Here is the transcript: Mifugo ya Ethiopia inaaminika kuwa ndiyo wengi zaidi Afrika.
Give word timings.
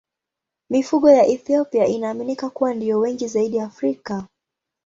Mifugo 0.69 1.11
ya 1.11 1.25
Ethiopia 1.25 1.85
inaaminika 1.87 2.49
kuwa 2.49 2.73
ndiyo 2.73 2.99
wengi 2.99 3.27
zaidi 3.27 3.59
Afrika. 3.59 4.27